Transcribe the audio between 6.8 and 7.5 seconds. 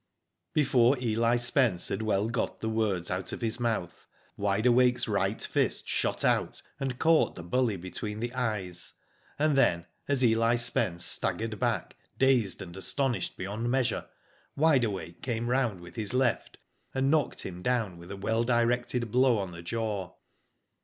^nd caught the